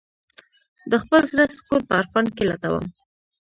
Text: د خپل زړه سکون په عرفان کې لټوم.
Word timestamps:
د 0.91 0.93
خپل 1.03 1.21
زړه 1.31 1.45
سکون 1.57 1.81
په 1.87 1.93
عرفان 1.99 2.25
کې 2.35 2.43
لټوم. 2.49 2.85